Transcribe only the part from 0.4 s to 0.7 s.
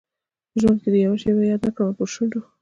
په